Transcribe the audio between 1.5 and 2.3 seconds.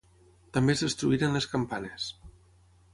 campanes.